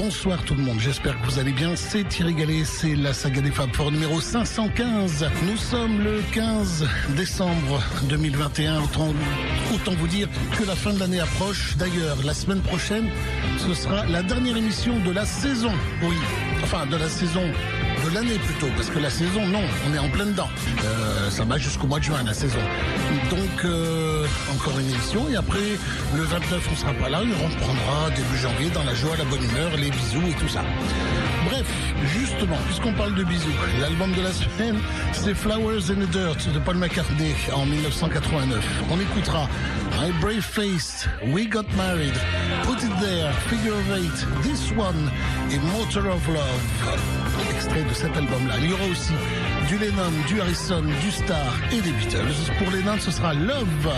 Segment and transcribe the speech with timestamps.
[0.00, 1.74] Bonsoir tout le monde, j'espère que vous allez bien.
[1.74, 5.28] C'est Thierry Gallet, c'est la saga des Fab Four numéro 515.
[5.44, 6.86] Nous sommes le 15
[7.16, 8.80] décembre 2021.
[8.80, 9.12] Autant,
[9.74, 11.76] autant vous dire que la fin de l'année approche.
[11.78, 13.08] D'ailleurs, la semaine prochaine,
[13.56, 15.72] ce sera la dernière émission de la saison.
[16.04, 16.14] Oui,
[16.62, 17.42] enfin de la saison
[18.14, 20.48] l'année plutôt, parce que la saison, non, on est en plein dedans.
[20.84, 22.58] Euh, ça va jusqu'au mois de juin, la saison.
[23.30, 25.78] Donc, euh, encore une émission, et après,
[26.14, 29.42] le 29, on sera pas là, on reprendra début janvier dans la joie, la bonne
[29.42, 30.62] humeur, les bisous et tout ça.
[31.46, 31.66] Bref,
[32.18, 34.78] justement, puisqu'on parle de bisous, l'album de la semaine,
[35.12, 38.64] c'est Flowers in the Dirt de Paul McCartney en 1989.
[38.90, 39.48] On écoutera
[40.00, 42.14] My Brave Face, We Got Married,
[42.64, 45.10] Put It There, Figure of Eight, This One
[45.50, 47.27] et Motor of Love.
[47.54, 48.54] Extrait de cet album-là.
[48.60, 49.12] Il y aura aussi
[49.68, 52.52] du Lennon, du Harrison, du Star et des Beatles.
[52.58, 53.92] Pour Lennon, ce sera Love,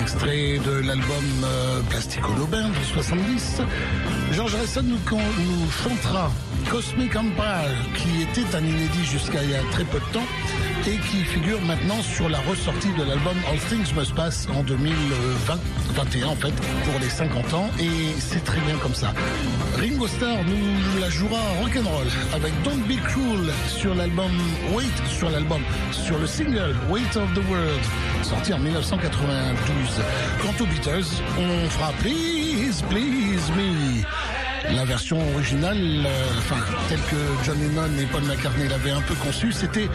[0.00, 3.62] extrait de l'album euh, Plastic Ono Band de 70.
[4.32, 6.30] George Harrison nous chantera
[6.70, 10.26] Cosmic Empire, qui était un inédit jusqu'à il y a très peu de temps
[10.86, 15.58] et qui figure maintenant sur la ressortie de l'album All Things Must Pass en 2020,
[15.94, 16.52] 21 en fait,
[16.84, 19.12] pour les 50 ans, et c'est très bien comme ça.
[19.78, 24.30] Ringo Starr nous la jouera rock'n'roll avec Don't Be Cruel sur l'album
[24.72, 27.84] Wait, sur l'album, sur le single Weight of the World,
[28.22, 30.00] sorti en 1992.
[30.40, 34.04] Quant aux Beatles, on fera Please, Please Me.
[34.68, 36.56] La version originale, euh, enfin,
[36.88, 39.88] telle que John Lennon et Paul McCartney l'avaient un peu conçue, c'était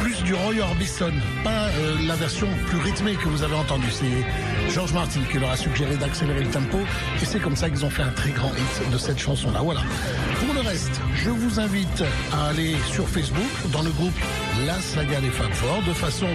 [0.00, 1.12] plus du Roy Orbison,
[1.44, 3.90] pas euh, la version plus rythmée que vous avez entendue.
[3.90, 6.78] C'est George Martin qui leur a suggéré d'accélérer le tempo,
[7.22, 9.60] et c'est comme ça qu'ils ont fait un très grand hit de cette chanson-là.
[9.62, 9.82] Voilà.
[10.44, 14.18] Pour le reste, je vous invite à aller sur Facebook, dans le groupe
[14.66, 16.28] La Saga des Fab Four, de façon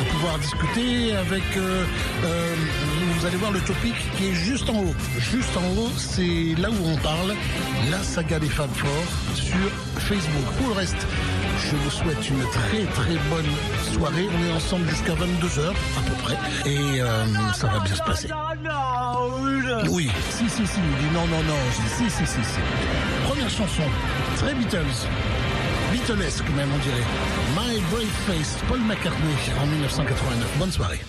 [0.00, 1.42] à pouvoir discuter avec.
[1.56, 1.84] Euh,
[3.20, 4.94] vous allez voir le topic qui est juste en haut.
[5.18, 7.34] Juste en haut, c'est là où on parle.
[7.90, 8.90] La saga des Fab Four
[9.34, 10.44] sur Facebook.
[10.58, 11.06] Pour le reste,
[11.58, 13.52] je vous souhaite une très très bonne
[13.92, 14.26] soirée.
[14.26, 16.36] On est ensemble jusqu'à 22h à peu près.
[16.64, 18.28] Et euh, ça va bien se passer.
[19.90, 20.80] Oui, si, si, si.
[21.12, 21.60] Non, non, non.
[21.98, 22.60] Si, si, si, si.
[23.28, 23.82] Première chanson,
[24.36, 25.06] très Beatles.
[25.92, 27.04] Beatlesque même, on dirait.
[27.54, 30.48] My Brave Face, Paul McCartney en 1989.
[30.58, 31.00] Bonne soirée.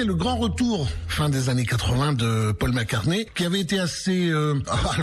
[0.00, 4.30] C'était le grand retour fin des années 80 de Paul McCartney, qui avait été assez.
[4.30, 4.96] Euh, alors,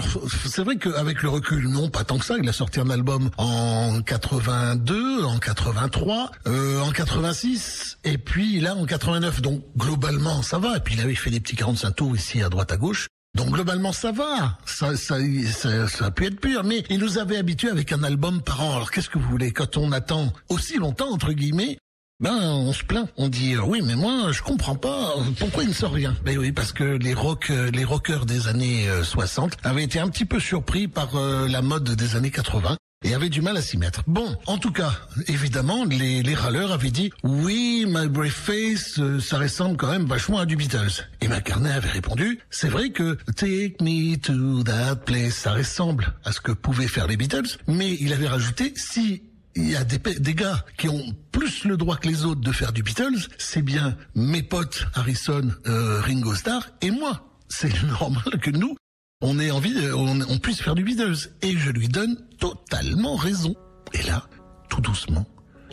[0.47, 2.35] c'est vrai qu'avec le recul, non, pas tant que ça.
[2.41, 8.75] Il a sorti un album en 82, en 83, euh, en 86, et puis là
[8.75, 9.41] en 89.
[9.41, 10.77] Donc globalement, ça va.
[10.77, 13.07] Et puis il avait fait des petits 45 tours ici à droite à gauche.
[13.35, 15.17] Donc globalement ça va, ça, ça,
[15.51, 18.63] ça, ça a pu être pur, mais il nous avait habitués avec un album par
[18.63, 18.77] an.
[18.77, 19.51] Alors qu'est-ce que vous voulez?
[19.51, 21.77] Quand on attend aussi longtemps entre guillemets
[22.19, 23.07] ben, on se plaint.
[23.17, 26.15] On dit euh, oui, mais moi, je comprends pas pourquoi il ne sort rien.
[26.25, 29.99] Ben oui, parce que les rock, euh, les rockers des années 60 euh, avaient été
[29.99, 33.61] un petit peu surpris par la mode des années 80 et avaient du mal à
[33.61, 34.01] s'y mettre.
[34.07, 34.91] Bon, en tout cas,
[35.27, 40.39] évidemment, les, les râleurs avaient dit oui, My Brave Face, ça ressemble quand même vachement
[40.39, 41.07] à du Beatles.
[41.21, 46.31] Et McCartney avait répondu c'est vrai que Take Me to That Place, ça ressemble à
[46.31, 49.21] ce que pouvaient faire les Beatles, mais il avait rajouté si
[49.57, 52.51] il y a des, des, gars qui ont plus le droit que les autres de
[52.51, 57.27] faire du Beatles, c'est bien mes potes Harrison, euh, Ringo Starr et moi.
[57.49, 58.75] C'est normal que nous,
[59.21, 61.31] on ait envie, on, on puisse faire du Beatles.
[61.41, 63.55] Et je lui donne totalement raison.
[63.93, 64.27] Et là,
[64.69, 65.25] tout doucement,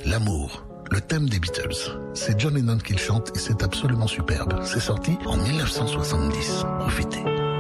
[0.06, 1.98] l'amour, le thème des Beatles.
[2.14, 4.60] C'est John Lennon qui le chante et c'est absolument superbe.
[4.64, 6.64] C'est sorti en 1970.
[6.81, 7.54] Profitez.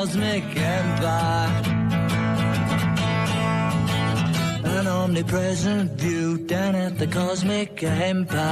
[0.00, 1.62] Cosmic empire.
[4.64, 8.49] An omnipresent view down at the cosmic empire.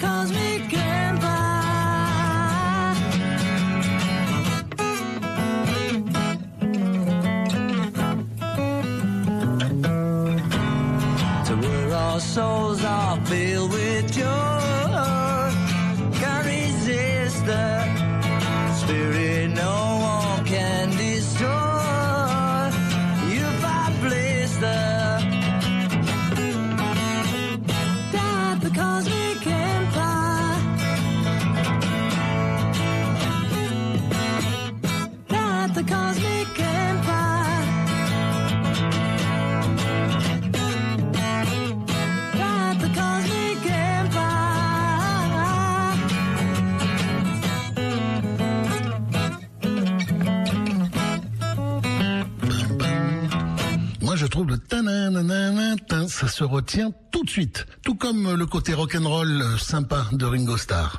[0.00, 0.28] That
[0.70, 0.77] the
[56.48, 57.66] retient tout de suite.
[57.84, 60.98] Tout comme le côté rock'n'roll euh, sympa de Ringo Starr.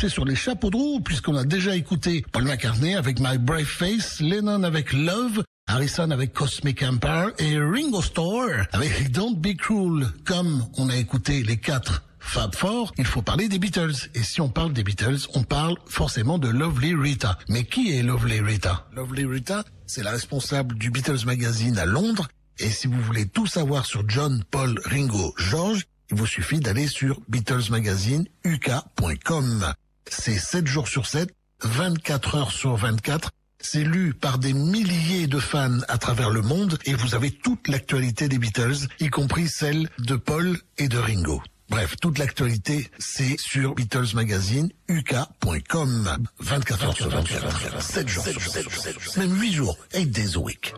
[0.00, 3.66] Commencé sur les chapeaux de roue, puisqu'on a déjà écouté Paul McCartney avec My Brave
[3.66, 10.06] Face, Lennon avec Love, Harrison avec Cosmic Empire et Ringo Starr avec Don't Be Cruel.
[10.24, 14.08] Comme on a écouté les quatre Fab Four, il faut parler des Beatles.
[14.14, 17.38] Et si on parle des Beatles, on parle forcément de Lovely Rita.
[17.50, 18.86] Mais qui est Lovely Rita?
[18.96, 22.26] Lovely Rita, c'est la responsable du Beatles Magazine à Londres.
[22.58, 26.86] Et si vous voulez tout savoir sur John, Paul, Ringo, George, il vous suffit d'aller
[26.86, 29.74] sur Beatles Magazine uk.com.
[30.10, 31.30] C'est 7 jours sur 7,
[31.62, 33.30] 24 heures sur 24.
[33.60, 37.68] C'est lu par des milliers de fans à travers le monde et vous avez toute
[37.68, 41.42] l'actualité des Beatles, y compris celle de Paul et de Ringo.
[41.68, 46.16] Bref, toute l'actualité, c'est sur Beatles Magazine, uk.com.
[46.40, 50.74] 24 heures sur 24, 7 jours sur 7, même 8 jours, 8 days a week.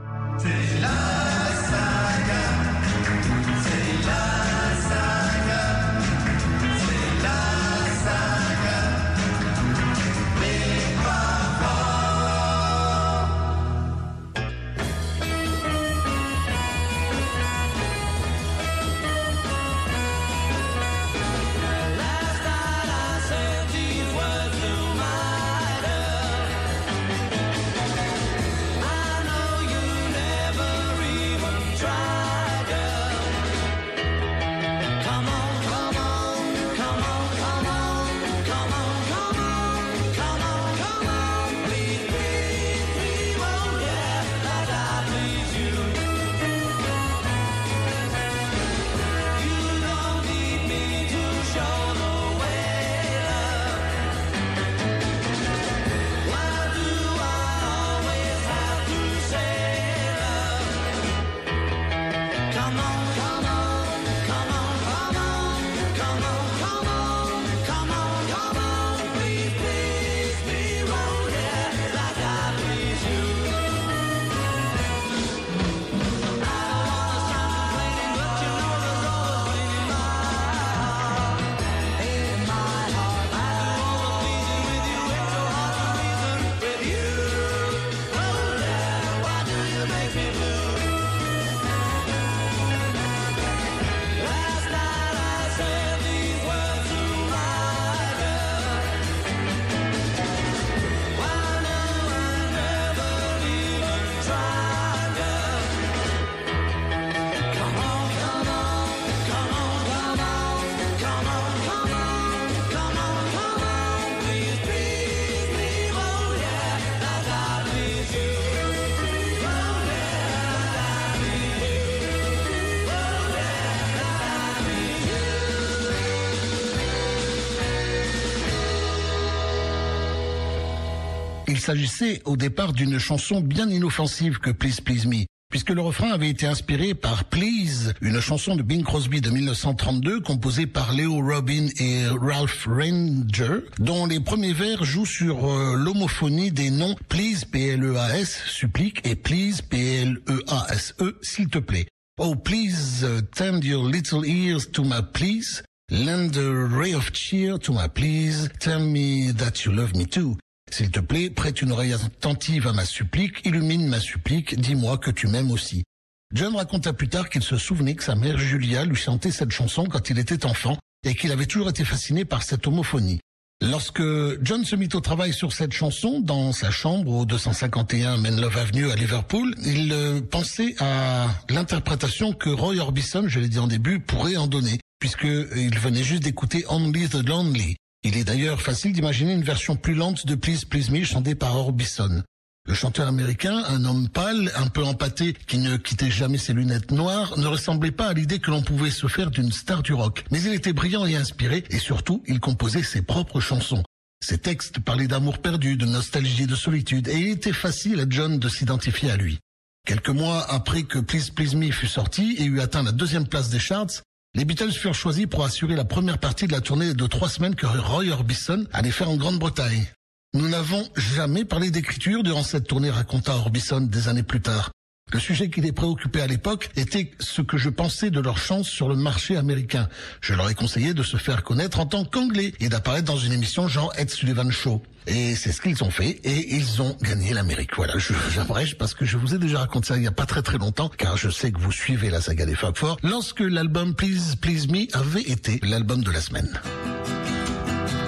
[131.62, 136.28] S'agissait au départ d'une chanson bien inoffensive que Please Please Me, puisque le refrain avait
[136.28, 141.68] été inspiré par Please, une chanson de Bing Crosby de 1932 composée par Leo Robin
[141.78, 148.42] et Ralph Ranger, dont les premiers vers jouent sur euh, l'homophonie des noms Please P-L-E-A-S,
[148.48, 151.86] supplique, et Please P-L-E-A-S-E, s'il te plaît.
[152.18, 157.56] Oh please uh, tend your little ears to my please, lend a ray of cheer
[157.58, 160.36] to my please, tell me that you love me too.
[160.72, 165.10] S'il te plaît, prête une oreille attentive à ma supplique, illumine ma supplique, dis-moi que
[165.10, 165.84] tu m'aimes aussi.
[166.32, 169.84] John raconta plus tard qu'il se souvenait que sa mère Julia lui chantait cette chanson
[169.84, 173.20] quand il était enfant et qu'il avait toujours été fasciné par cette homophonie.
[173.60, 174.02] Lorsque
[174.42, 178.90] John se mit au travail sur cette chanson dans sa chambre au 251 Menlove Avenue
[178.90, 184.00] à Liverpool, il euh, pensait à l'interprétation que Roy Orbison, je l'ai dit en début,
[184.00, 187.76] pourrait en donner, puisqu'il venait juste d'écouter Only the Lonely.
[188.04, 191.56] Il est d'ailleurs facile d'imaginer une version plus lente de Please Please Me chantée par
[191.56, 192.24] Orbison.
[192.66, 196.90] Le chanteur américain, un homme pâle, un peu empâté, qui ne quittait jamais ses lunettes
[196.90, 200.24] noires, ne ressemblait pas à l'idée que l'on pouvait se faire d'une star du rock.
[200.32, 203.84] Mais il était brillant et inspiré, et surtout, il composait ses propres chansons.
[204.20, 208.40] Ses textes parlaient d'amour perdu, de nostalgie, de solitude, et il était facile à John
[208.40, 209.38] de s'identifier à lui.
[209.86, 213.50] Quelques mois après que Please Please Me fut sorti et eut atteint la deuxième place
[213.50, 214.02] des charts,
[214.34, 217.54] les Beatles furent choisis pour assurer la première partie de la tournée de trois semaines
[217.54, 219.86] que Roy Orbison allait faire en Grande-Bretagne.
[220.32, 224.72] Nous n'avons jamais parlé d'écriture durant cette tournée, raconta Orbison des années plus tard.
[225.12, 228.66] Le sujet qui les préoccupait à l'époque était ce que je pensais de leur chance
[228.66, 229.88] sur le marché américain.
[230.22, 233.32] Je leur ai conseillé de se faire connaître en tant qu'anglais et d'apparaître dans une
[233.32, 234.82] émission genre Ed Sullivan Show.
[235.06, 237.76] Et c'est ce qu'ils ont fait et ils ont gagné l'Amérique.
[237.76, 237.94] Voilà,
[238.34, 240.58] j'abrège parce que je vous ai déjà raconté ça il y a pas très très
[240.58, 244.36] longtemps car je sais que vous suivez la saga des Fab Four lorsque l'album Please
[244.40, 246.58] Please Me avait été l'album de la semaine.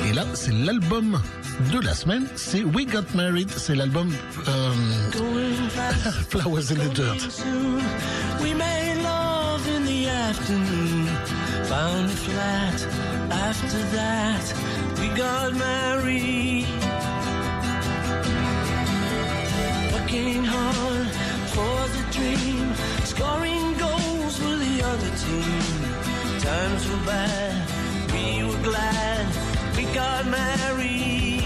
[0.06, 1.20] Et là, c'est l'album
[1.72, 4.12] de la semaine, c'est We Got Married, c'est l'album
[4.48, 4.72] euh,
[6.28, 7.44] Flowers in the Dirt.
[8.42, 11.06] We made love in the afternoon.
[11.64, 12.86] Found a flat.
[13.30, 14.54] After that,
[15.00, 16.66] we got married.
[19.92, 21.08] Working hard
[21.54, 22.74] for the dream.
[23.04, 26.40] Scoring goals the other team.
[26.40, 27.70] Times were bad.
[28.12, 29.43] We were glad
[29.94, 31.40] got married.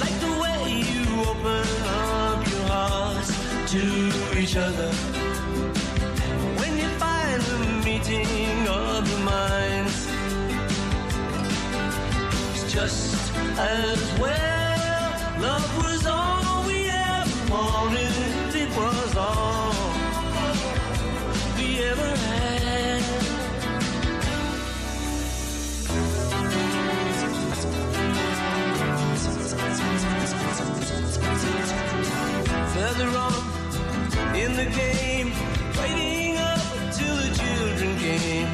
[0.00, 3.30] like the way you open up your hearts
[3.72, 4.90] to each other.
[6.60, 10.08] When you find the meeting of the minds,
[12.52, 15.40] it's just as well.
[15.42, 18.17] Love was all we ever wanted.
[32.88, 33.34] Further on
[34.34, 35.30] in the game,
[35.78, 36.58] waiting up
[36.90, 38.48] till the children came.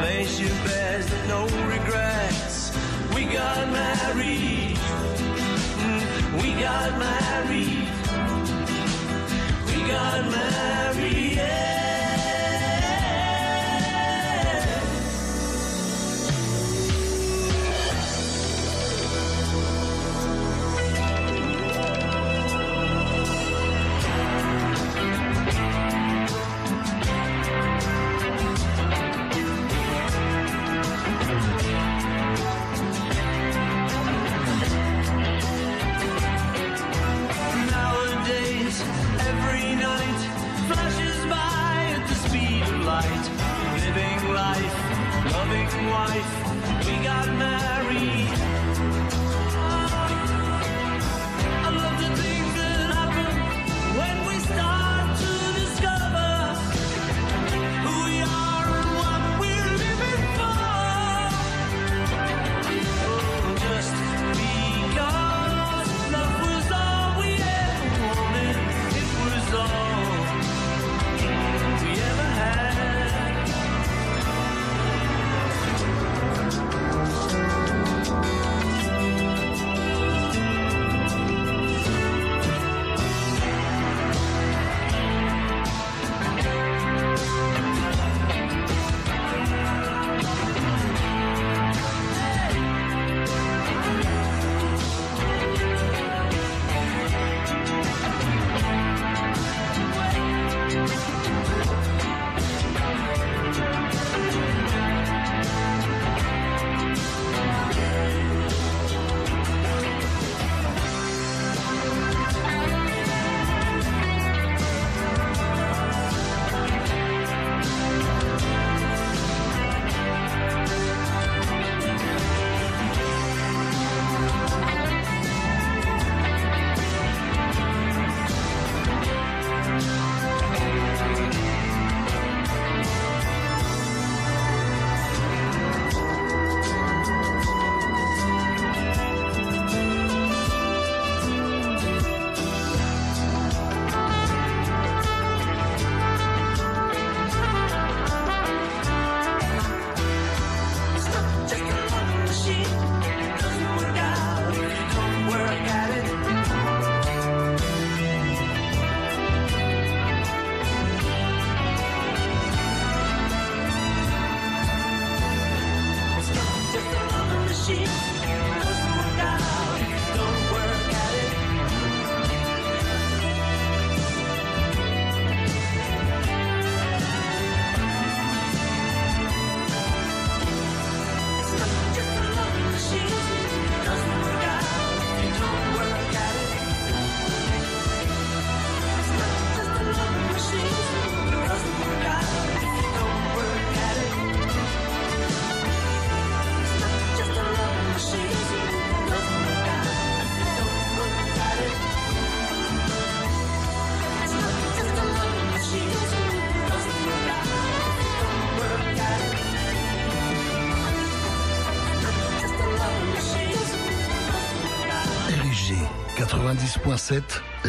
[0.00, 2.76] Place your bets, no regrets.
[3.14, 4.76] We got married.
[5.84, 7.88] Mm, We got married.
[9.66, 11.29] We got married.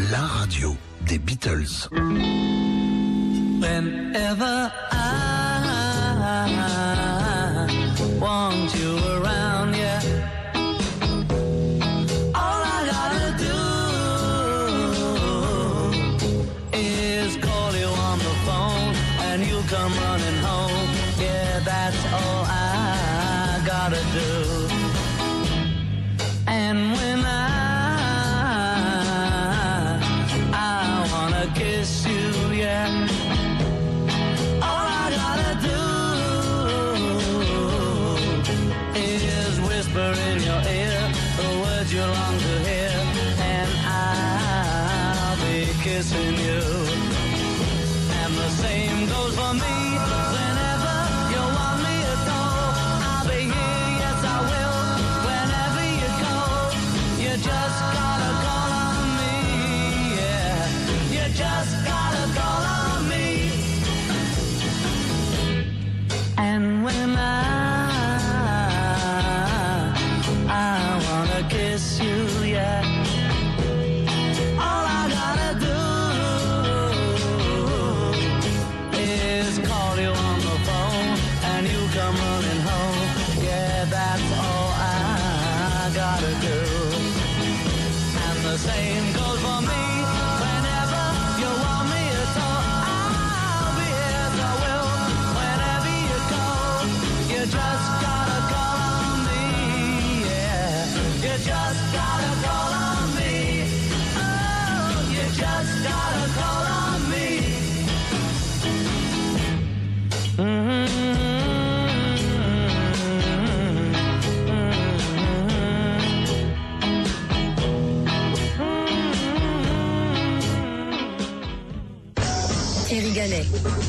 [0.09, 1.87] la radio des Beatles.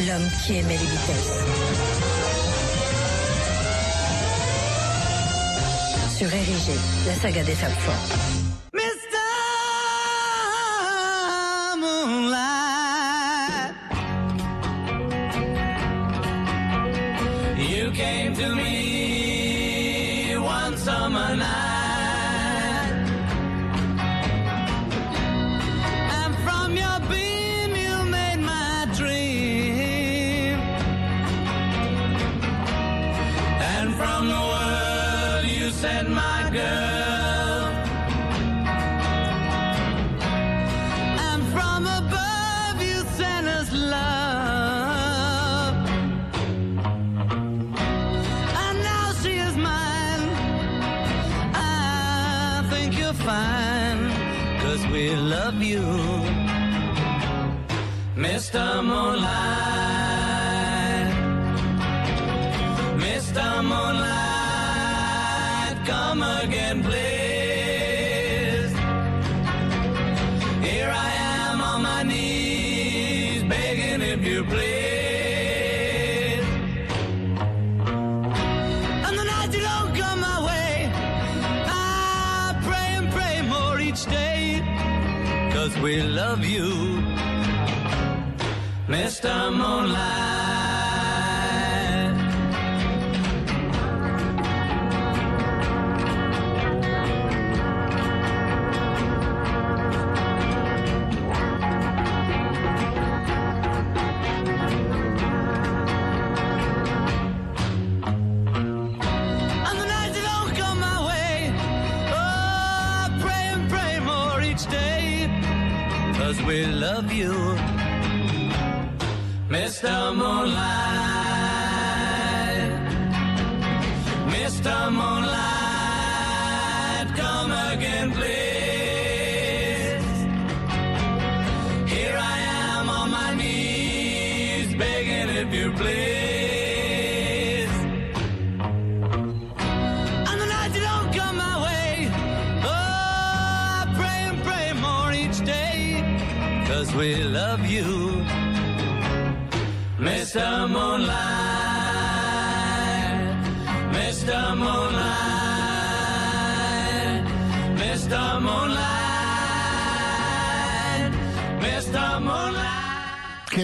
[0.00, 1.26] l'homme qui aimait les Beatles.
[6.16, 6.72] Sur Érigé,
[7.06, 8.45] la saga des femmes fortes.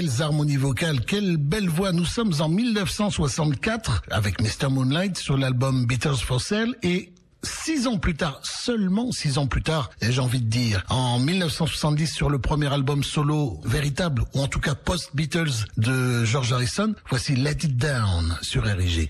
[0.03, 1.93] Quelles harmonies vocales, quelle belle voix.
[1.93, 4.69] Nous sommes en 1964 avec Mr.
[4.69, 7.13] Moonlight sur l'album Beatles for Sale et
[7.45, 12.07] Six ans plus tard, seulement six ans plus tard, j'ai envie de dire, en 1970
[12.07, 17.35] sur le premier album solo véritable, ou en tout cas post-Beatles de George Harrison, voici
[17.35, 19.09] Let It Down sur RIG.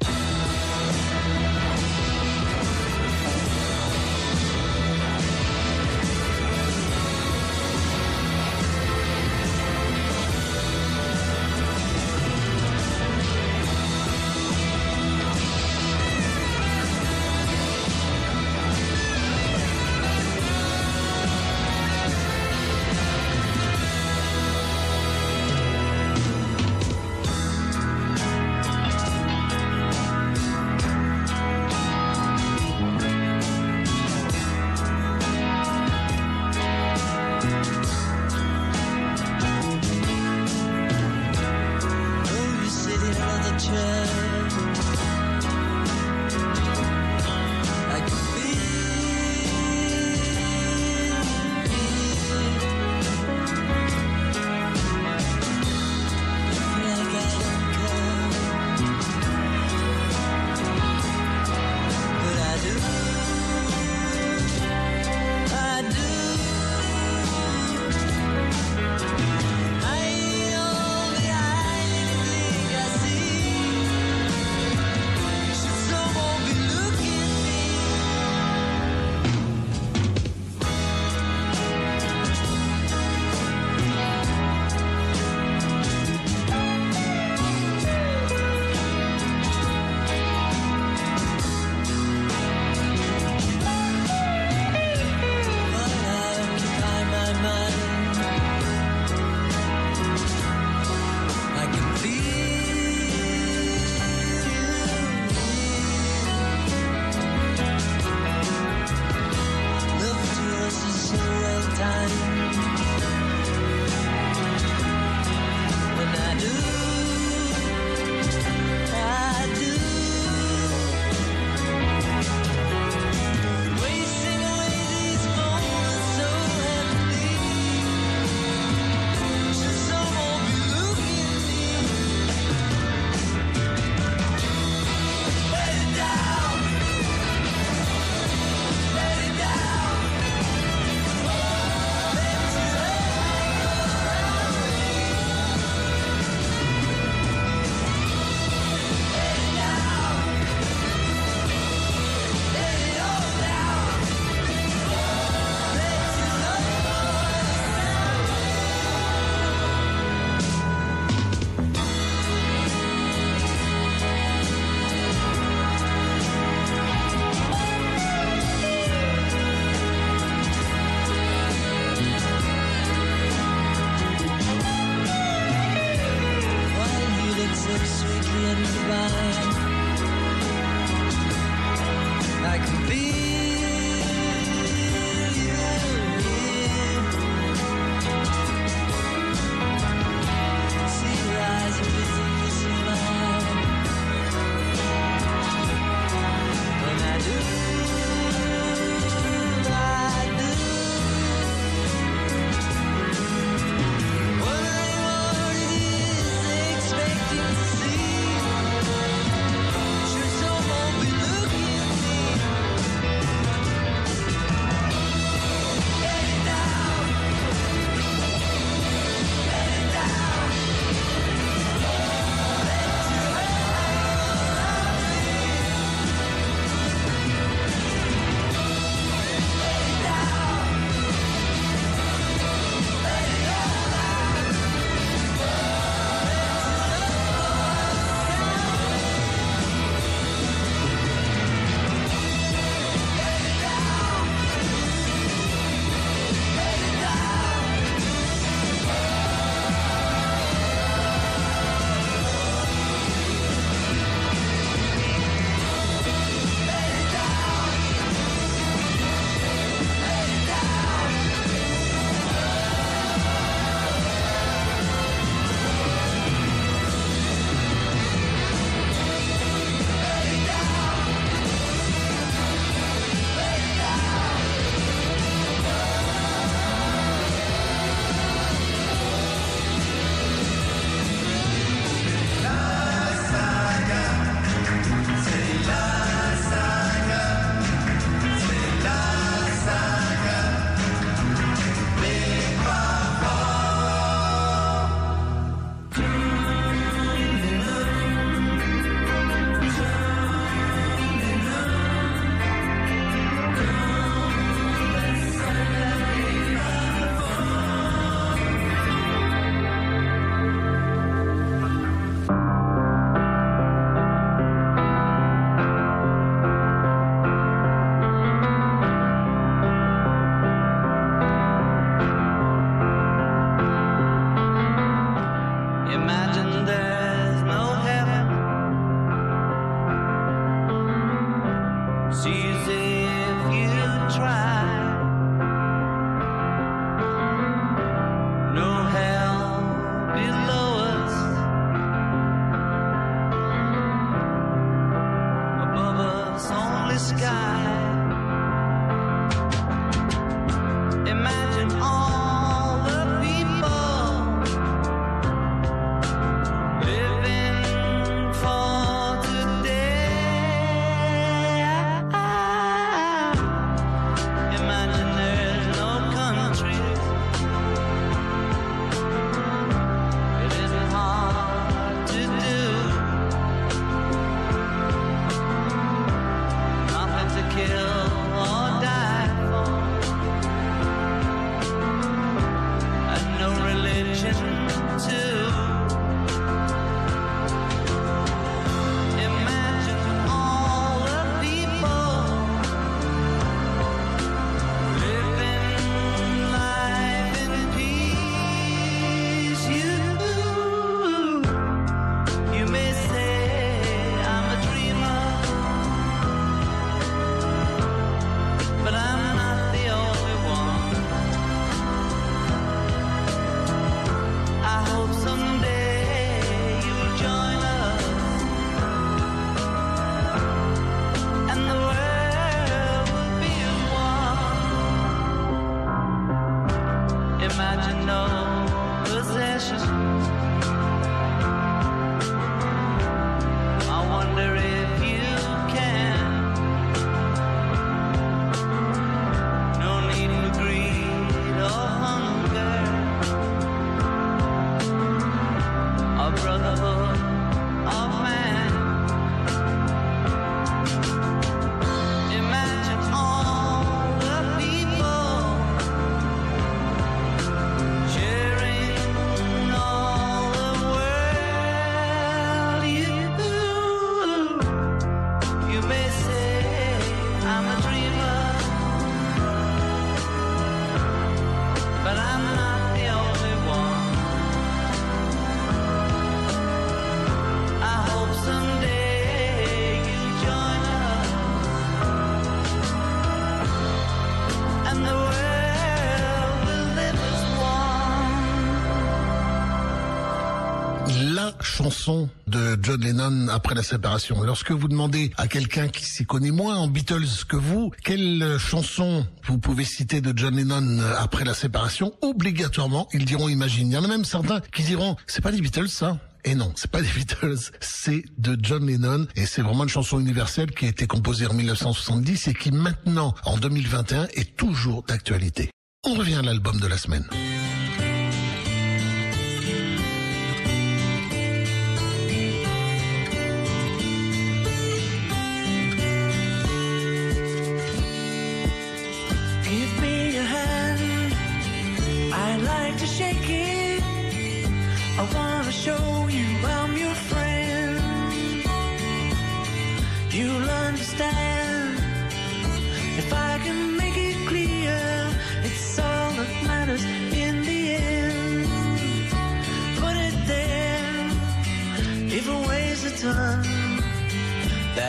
[491.73, 494.43] Chanson de John Lennon après la séparation.
[494.43, 499.27] Lorsque vous demandez à quelqu'un qui s'y connaît moins en Beatles que vous, quelle chanson
[499.47, 503.89] vous pouvez citer de John Lennon après la séparation, obligatoirement, ils diront Imagine.
[503.89, 506.73] Il y en a même certains qui diront, c'est pas des Beatles ça et non,
[506.75, 510.87] c'est pas des Beatles, c'est de John Lennon et c'est vraiment une chanson universelle qui
[510.87, 515.71] a été composée en 1970 et qui maintenant, en 2021, est toujours d'actualité.
[516.05, 517.25] On revient à l'album de la semaine.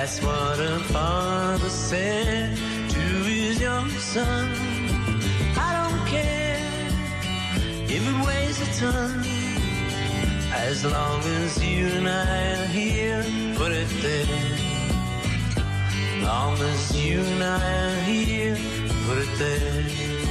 [0.03, 2.57] That's what a father said
[2.89, 4.51] to his young son.
[5.55, 6.59] I don't care
[7.87, 9.23] if it weighs a ton,
[10.51, 13.23] as long as you and I are here.
[13.55, 14.27] Put it there.
[16.21, 18.57] Long as you and I are here,
[19.07, 20.22] put it there.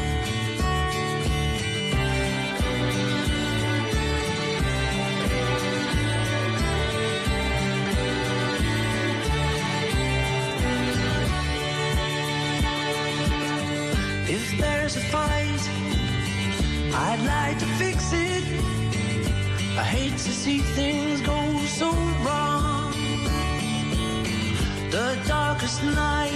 [16.94, 18.44] I'd like to fix it.
[19.78, 21.90] I hate to see things go so
[22.24, 22.92] wrong.
[24.90, 26.32] The darkest night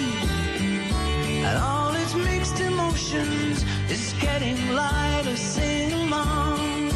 [1.45, 5.37] and all its mixed emotions is getting lighter.
[5.37, 6.91] Sing along,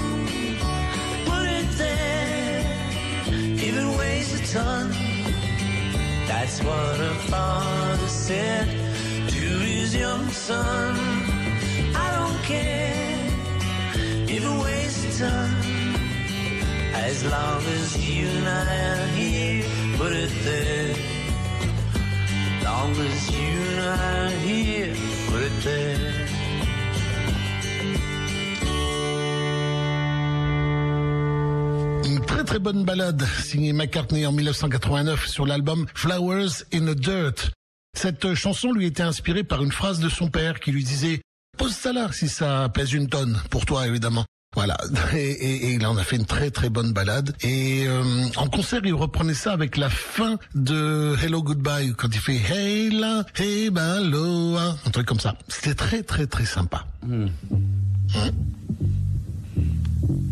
[1.26, 2.64] put it there.
[3.66, 4.90] If it weighs a ton,
[6.26, 8.66] that's what a father said
[9.28, 11.19] to his young son.
[12.30, 12.60] Don't
[16.94, 18.28] As long as you
[24.46, 24.94] here,
[32.26, 37.50] très très bonne balade signée McCartney en 1989 sur l'album Flowers in the Dirt.
[37.94, 41.20] Cette chanson lui était inspirée par une phrase de son père qui lui disait
[41.60, 44.24] Pose ça là si ça pèse une tonne, pour toi évidemment.
[44.56, 44.76] Voilà,
[45.14, 47.36] et, et- et il en a fait une très très bonne balade.
[47.42, 48.02] Et euh,
[48.36, 52.90] en concert, il reprenait ça avec la fin de Hello Goodbye, quand il fait Hey
[52.90, 55.36] la, hey baloa, un truc comme ça.
[55.48, 56.84] C'était très très très sympa.
[57.04, 57.26] Hein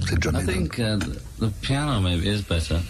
[0.08, 0.98] C'est John I think uh,
[1.38, 2.80] the, piano maybe is better.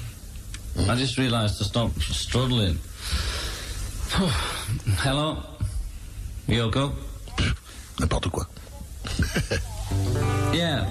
[0.79, 2.79] I just realised to stop struggling.
[5.05, 5.37] Hello,
[6.49, 6.93] Yoko?
[8.01, 8.47] N'importe quoi.
[10.53, 10.87] Yeah.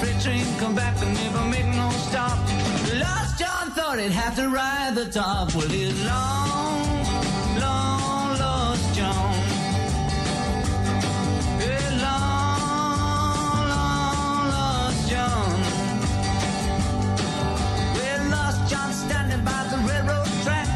[0.00, 2.38] Freight train come back but never make no stop.
[2.98, 5.54] Lost John thought he'd have to ride the top.
[5.54, 7.04] Well, it's long,
[7.60, 9.34] long lost John.
[12.04, 15.50] Long, long lost John.
[18.30, 20.68] Lost John standing by the railroad track,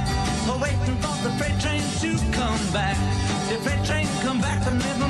[0.60, 2.96] waiting for the freight train to come back.
[3.48, 5.08] The freight train come back but never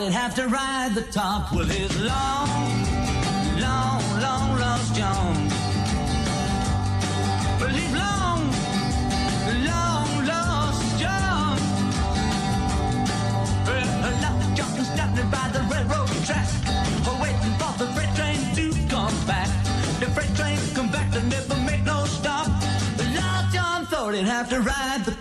[0.00, 1.52] He'd have to ride the top.
[1.52, 2.48] Well, his long,
[3.58, 5.48] long, long lost John.
[7.58, 8.40] Well, he's long,
[9.66, 11.58] long lost John.
[13.66, 16.46] Well, lost John standing by the railroad track,
[17.20, 19.50] waiting for the freight train to come back.
[19.98, 22.46] The freight train come back to never make no stop.
[23.16, 25.17] Lost John thought he'd have to ride the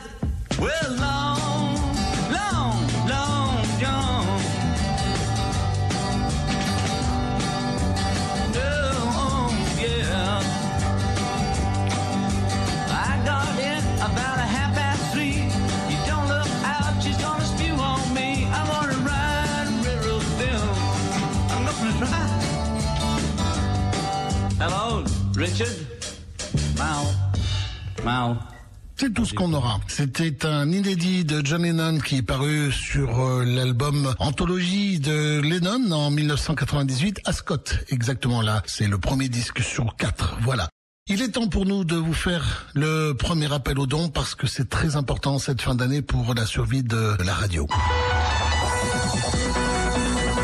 [29.16, 29.80] Tout ce qu'on aura.
[29.88, 35.92] C'était un inédit de John Lennon qui est paru sur euh, l'album Anthologie de Lennon
[35.92, 37.80] en 1998 à Scott.
[37.90, 40.38] Exactement là, c'est le premier disque sur quatre.
[40.42, 40.70] Voilà.
[41.08, 44.46] Il est temps pour nous de vous faire le premier appel aux dons parce que
[44.46, 47.66] c'est très important cette fin d'année pour la survie de la radio.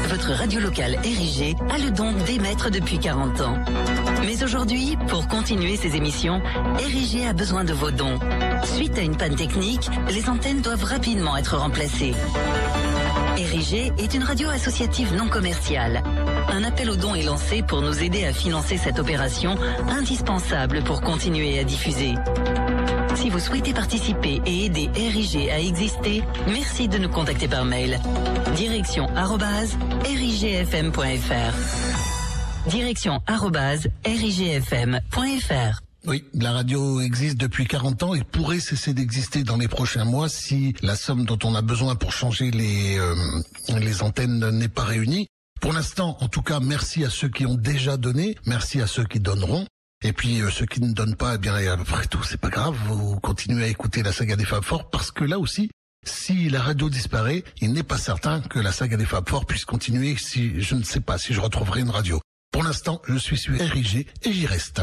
[0.09, 3.57] Votre radio locale érigée a le don d'émettre depuis 40 ans.
[4.25, 6.41] Mais aujourd'hui, pour continuer ses émissions,
[6.79, 8.19] Érigé a besoin de vos dons.
[8.63, 12.13] Suite à une panne technique, les antennes doivent rapidement être remplacées.
[13.37, 16.03] Érigé est une radio associative non commerciale.
[16.49, 19.55] Un appel aux dons est lancé pour nous aider à financer cette opération
[19.89, 22.13] indispensable pour continuer à diffuser.
[23.15, 27.99] Si vous souhaitez participer et aider RIG à exister, merci de nous contacter par mail.
[28.55, 32.12] Direction arrobase rigfm.fr.
[32.67, 33.21] Direction
[34.05, 35.81] rigfm.fr.
[36.05, 40.29] Oui, la radio existe depuis 40 ans et pourrait cesser d'exister dans les prochains mois
[40.29, 43.15] si la somme dont on a besoin pour changer les, euh,
[43.79, 45.27] les antennes n'est pas réunie.
[45.61, 49.05] Pour l'instant, en tout cas, merci à ceux qui ont déjà donné, merci à ceux
[49.05, 49.65] qui donneront.
[50.03, 52.75] Et puis euh, ceux qui ne donnent pas, eh bien après tout, c'est pas grave,
[52.87, 55.69] vous continuez à écouter la saga des Fab Four parce que là aussi,
[56.05, 59.63] si la radio disparaît, il n'est pas certain que la saga des Fab Four puisse
[59.63, 62.19] continuer si je ne sais pas si je retrouverai une radio.
[62.53, 64.79] Pour l'instant, je suis sur RIG et j'y reste.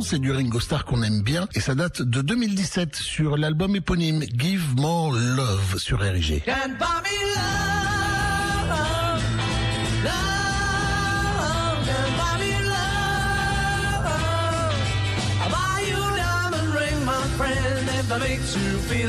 [0.00, 4.24] C'est du Ringo Starr qu'on aime bien et ça date de 2017 sur l'album éponyme
[4.36, 6.02] Give More Love sur
[18.82, 19.08] too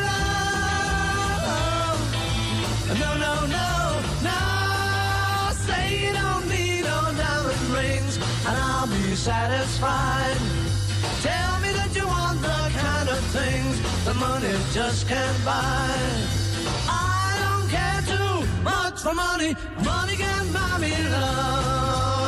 [2.99, 4.39] No, no, no, no.
[5.65, 8.17] Say you don't need no diamond rings,
[8.47, 10.37] and I'll be satisfied.
[11.21, 15.95] Tell me that you want the kind of things the money just can't buy.
[16.89, 19.55] I don't care too much for money.
[19.85, 21.01] Money can buy me love.
[21.01, 22.20] Buy me love.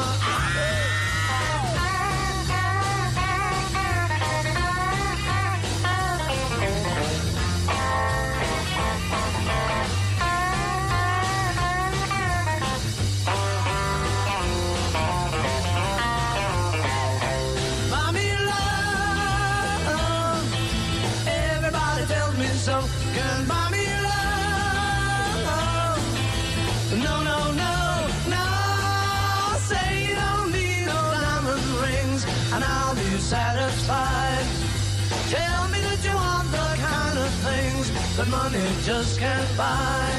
[38.54, 40.12] Money just can't buy.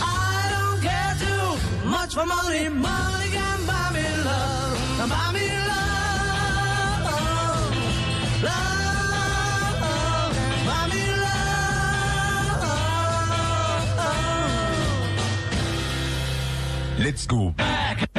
[0.00, 2.68] I don't care too much for money.
[2.68, 4.98] Money can buy me love.
[5.10, 7.04] Buy me love.
[8.42, 9.82] Love.
[10.66, 11.44] Buy me love.
[16.98, 17.54] Let's go.
[17.58, 18.11] I've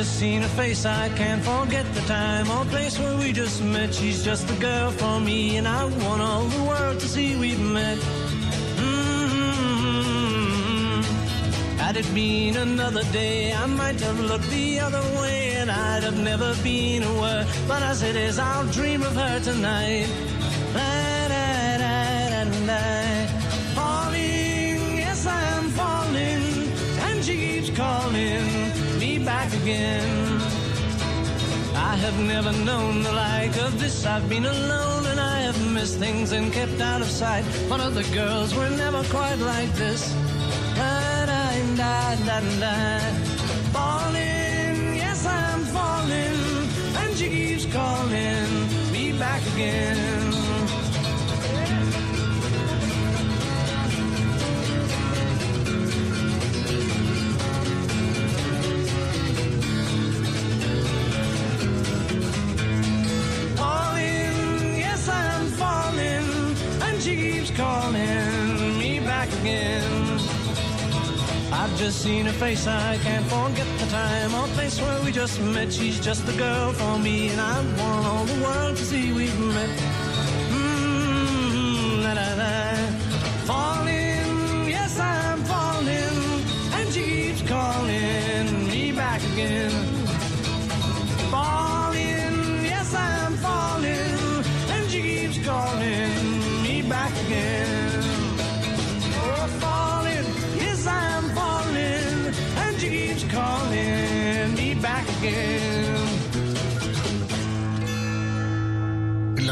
[0.00, 3.92] just seen her face, I can't forget the time or place where we just met.
[3.92, 7.60] She's just the girl for me, and I want all the world to see we've
[7.60, 7.98] met.
[8.80, 9.82] Mm-hmm.
[11.76, 16.18] Had it been another day, I might have looked the other way, and I'd have
[16.18, 17.46] never been aware.
[17.68, 20.08] But as it is, I'll dream of her tonight.
[23.74, 26.72] Falling, yes, I am falling,
[27.06, 28.69] and she keeps calling
[29.50, 30.40] back again.
[31.74, 34.06] I have never known the like of this.
[34.06, 37.44] I've been alone and I have missed things and kept out of sight.
[37.68, 40.12] But other girls were never quite like this.
[43.72, 46.38] Falling, yes, I'm falling,
[46.96, 50.19] and she keeps calling me back again.
[71.62, 75.38] I've just seen her face, I can't forget the time or place where we just
[75.42, 75.70] met.
[75.70, 79.38] She's just the girl for me, and I want all the world to see we've
[79.38, 79.68] met.
[80.56, 82.54] Mm, la, la, la.
[83.44, 86.18] Falling, yes I'm falling,
[86.76, 89.89] and she keeps calling me back again
[105.22, 105.28] La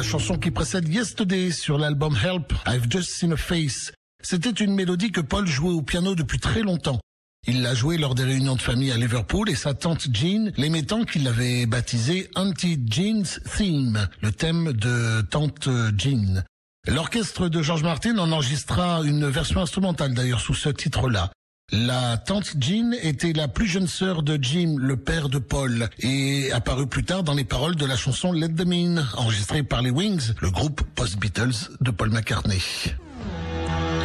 [0.02, 3.92] chanson qui précède Yesterday sur l'album Help, I've Just Seen a Face.
[4.22, 7.00] C'était une mélodie que Paul jouait au piano depuis très longtemps.
[7.46, 10.82] Il l'a jouée lors des réunions de famille à Liverpool et sa tante Jean l'aimait
[10.82, 16.44] tant qu'il l'avait baptisé Auntie Jean's Theme, le thème de tante Jean.
[16.86, 21.30] L'orchestre de George Martin en enregistra une version instrumentale d'ailleurs sous ce titre-là.
[21.70, 26.50] La tante Jean était la plus jeune sœur de Jim, le père de Paul, et
[26.50, 29.90] apparut plus tard dans les paroles de la chanson Let Them In, enregistrée par les
[29.90, 32.62] Wings, le groupe post-Beatles de Paul McCartney.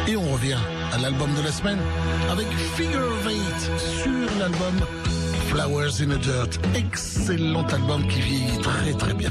[0.06, 0.58] Et on revient
[0.92, 1.78] à l'album de la semaine
[2.30, 2.46] avec
[2.76, 4.74] Figure of Eight sur l'album
[5.48, 6.60] Flowers in the Dirt.
[6.74, 9.30] Excellent album qui vieillit très très bien.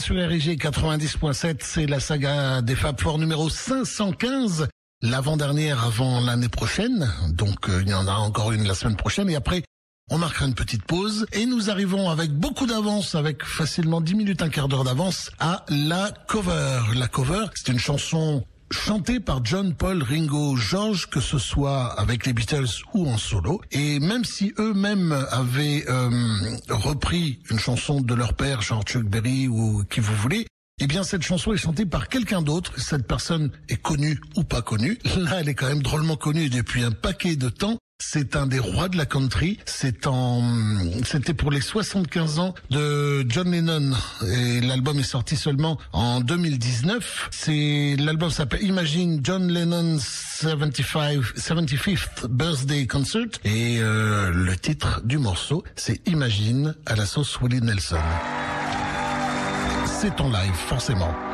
[0.00, 4.68] Sur RIG 90.7, c'est la saga des Fab Four numéro 515,
[5.02, 9.28] l'avant-dernière avant l'année prochaine, donc euh, il y en a encore une la semaine prochaine,
[9.28, 9.62] et après
[10.10, 14.42] on marquera une petite pause, et nous arrivons avec beaucoup d'avance, avec facilement 10 minutes,
[14.42, 16.80] un quart d'heure d'avance, à la cover.
[16.96, 22.26] La cover, c'est une chanson chanté par John, Paul, Ringo, George, que ce soit avec
[22.26, 23.60] les Beatles ou en solo.
[23.72, 26.10] Et même si eux-mêmes avaient euh,
[26.68, 30.46] repris une chanson de leur père, genre Chuck Berry ou qui vous voulez,
[30.80, 32.72] eh bien, cette chanson est chantée par quelqu'un d'autre.
[32.78, 34.98] Cette personne est connue ou pas connue.
[35.18, 37.76] Là, elle est quand même drôlement connue depuis un paquet de temps.
[38.02, 39.58] C'est un des rois de la country.
[39.66, 40.42] C'est en,
[41.04, 43.94] c'était pour les 75 ans de John Lennon
[44.26, 47.28] et l'album est sorti seulement en 2019.
[47.30, 50.02] C'est, l'album s'appelle Imagine John Lennon's
[50.40, 57.38] 75, 75th Birthday Concert et euh, le titre du morceau, c'est Imagine à la sauce
[57.42, 57.98] Willie Nelson.
[60.02, 61.29] C'est en live, forcément.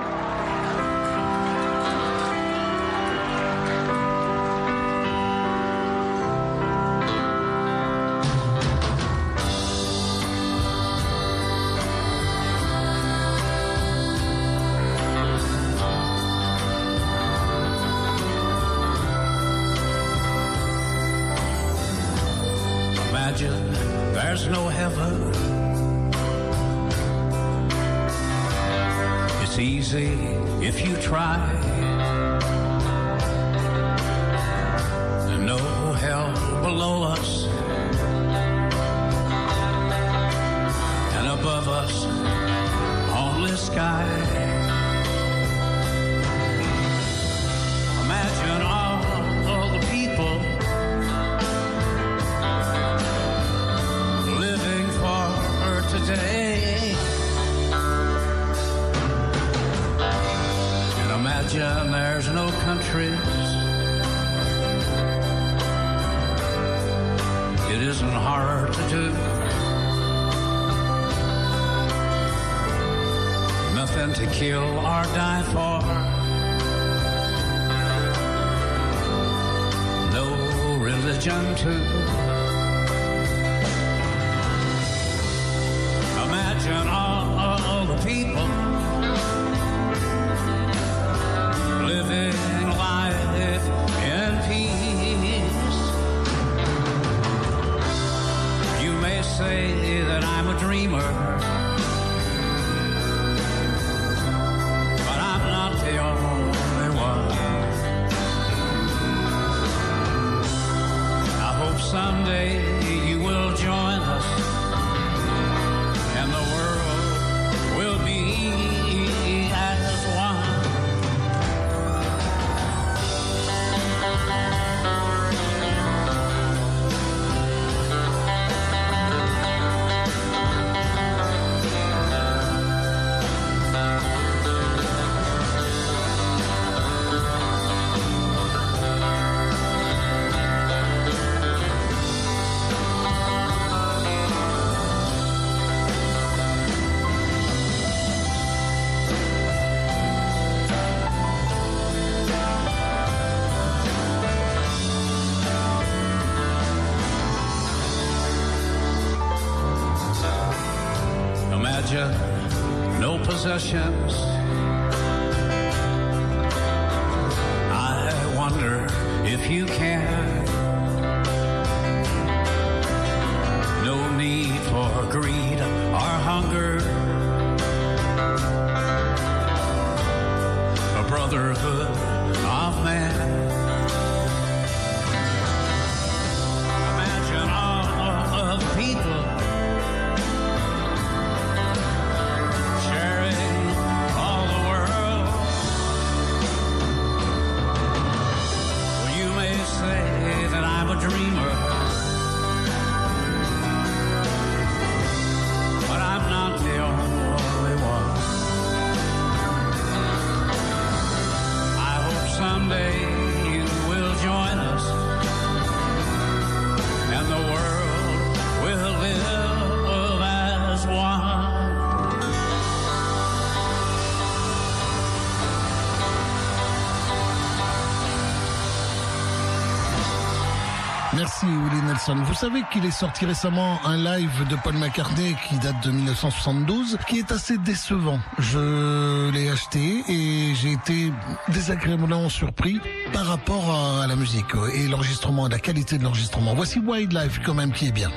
[232.08, 236.98] Vous savez qu'il est sorti récemment un live de Paul McCartney qui date de 1972,
[237.08, 238.20] qui est assez décevant.
[238.38, 241.12] Je l'ai acheté et j'ai été
[241.48, 242.80] désagréablement surpris
[243.12, 246.54] par rapport à, à la musique et l'enregistrement, la qualité de l'enregistrement.
[246.54, 248.10] Voici Wildlife quand même qui est bien.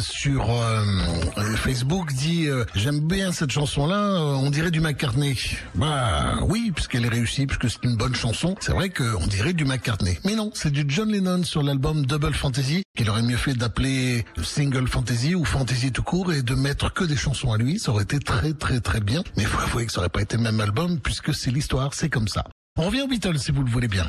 [0.00, 5.36] Sur euh, Facebook dit euh, j'aime bien cette chanson là on dirait du McCartney.
[5.74, 9.64] Bah oui puisqu'elle est réussie puisque c'est une bonne chanson c'est vrai qu'on dirait du
[9.64, 10.18] McCartney.
[10.24, 14.24] Mais non c'est du John Lennon sur l'album Double Fantasy qu'il aurait mieux fait d'appeler
[14.40, 17.80] Single Fantasy ou Fantasy tout court et de mettre que des chansons à lui.
[17.80, 19.24] Ça aurait été très très très bien.
[19.36, 22.08] Mais faut avouer que ça aurait pas été le même album puisque c'est l'histoire c'est
[22.08, 22.44] comme ça.
[22.78, 24.06] On revient aux Beatles si vous le voulez bien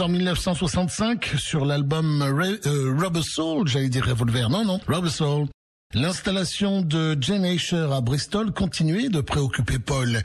[0.00, 5.46] en 1965 sur l'album euh, Rubber Soul, j'allais dire Revolver, non, non, Rubber Soul.
[5.94, 10.22] L'installation de Jane Asher à Bristol continuait de préoccuper Paul.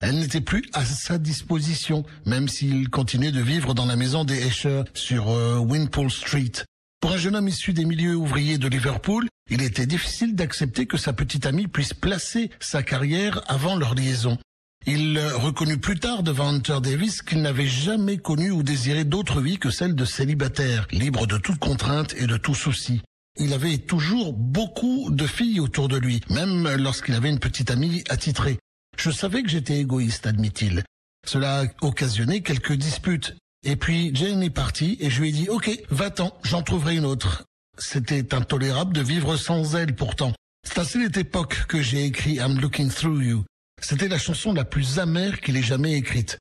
[0.00, 4.42] Elle n'était plus à sa disposition, même s'il continuait de vivre dans la maison des
[4.42, 6.52] Asher sur euh, Wimpole Street.
[7.00, 10.96] Pour un jeune homme issu des milieux ouvriers de Liverpool, il était difficile d'accepter que
[10.96, 14.38] sa petite amie puisse placer sa carrière avant leur liaison.
[14.86, 19.58] Il reconnut plus tard devant Hunter Davis qu'il n'avait jamais connu ou désiré d'autre vie
[19.58, 23.02] que celle de célibataire, libre de toute contrainte et de tout souci.
[23.38, 28.04] Il avait toujours beaucoup de filles autour de lui, même lorsqu'il avait une petite amie
[28.08, 28.58] attitrée.
[28.96, 30.82] Je savais que j'étais égoïste, admit-il.
[31.26, 33.36] Cela a occasionné quelques disputes.
[33.62, 37.04] Et puis Jane est partie et je lui ai dit, ok, va-t'en, j'en trouverai une
[37.04, 37.44] autre.
[37.78, 40.32] C'était intolérable de vivre sans elle pourtant.
[40.66, 43.44] C'est à cette époque que j'ai écrit I'm Looking Through You.
[43.80, 46.38] C'était la chanson la plus amère qu'il ait jamais écrite.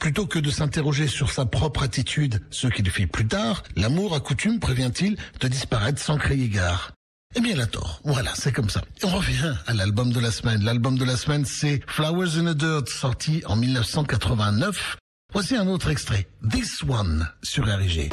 [0.00, 4.20] Plutôt que de s'interroger sur sa propre attitude, ce qu'il fit plus tard, l'amour a
[4.20, 6.92] coutume, prévient-il, de disparaître sans créer gare.
[7.36, 8.00] Eh bien, elle a tort.
[8.04, 8.82] Voilà, c'est comme ça.
[9.04, 10.64] On revient à l'album de la semaine.
[10.64, 14.96] L'album de la semaine, c'est Flowers in the Dirt, sorti en 1989.
[15.32, 18.10] Voici un autre extrait, This One, sur RG.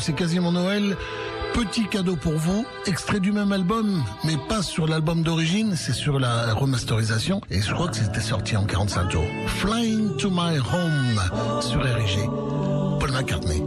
[0.00, 0.96] c'est quasiment Noël.
[1.54, 6.20] Petit cadeau pour vous, extrait du même album, mais pas sur l'album d'origine, c'est sur
[6.20, 9.24] la remasterisation, et je crois que c'était sorti en 45 jours.
[9.46, 12.28] Flying to my home sur RG,
[13.00, 13.62] Paul McCartney.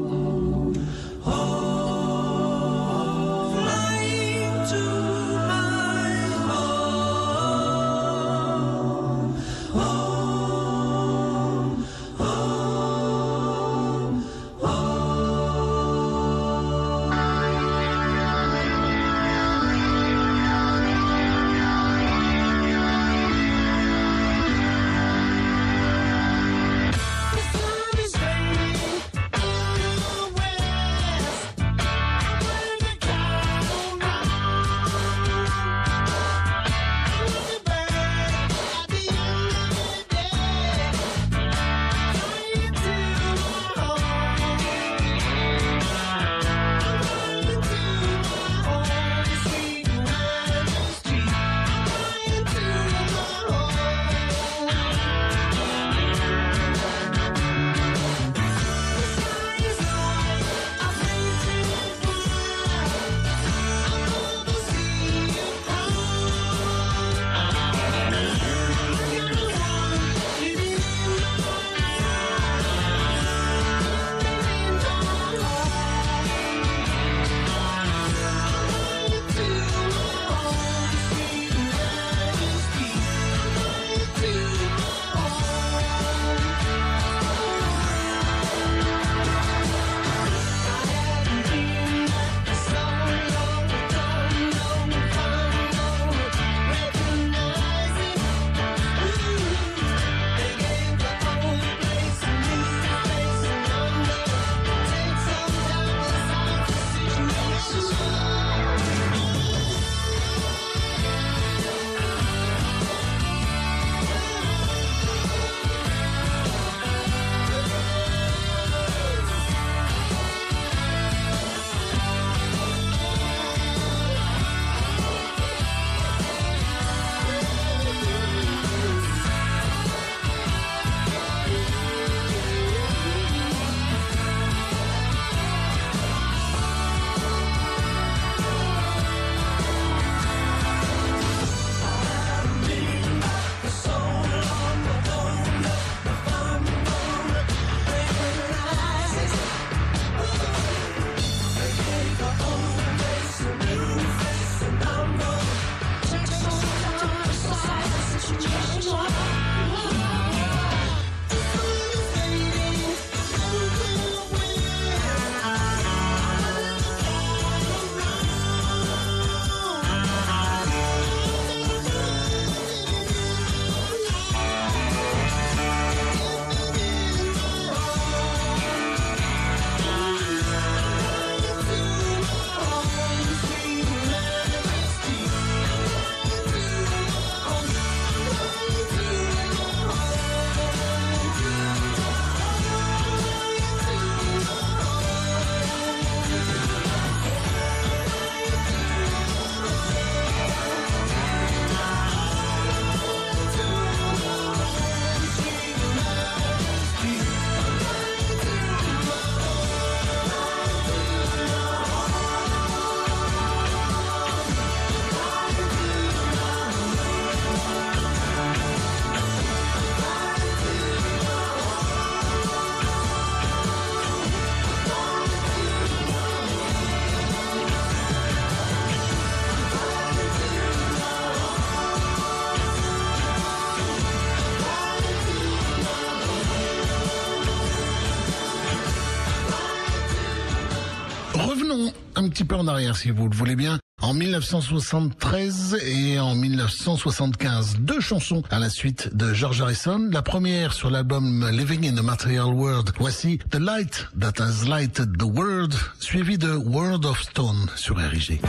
[242.42, 243.78] petit peu en arrière si vous le voulez bien.
[244.02, 250.10] En 1973 et en 1975, deux chansons à la suite de George Harrison.
[250.12, 252.94] La première sur l'album Living in the Material World.
[252.98, 258.42] Voici The Light That Has Lighted the World, suivi de World of Stone sur RIG.